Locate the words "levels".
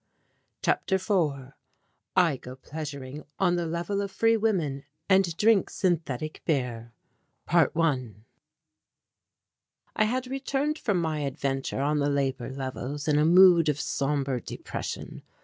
12.49-13.07